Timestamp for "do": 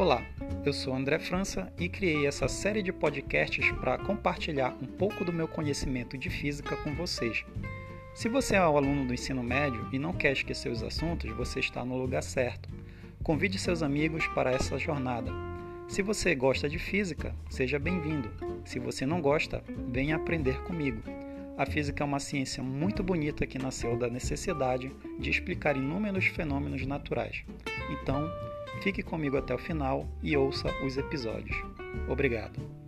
5.26-5.30, 9.06-9.12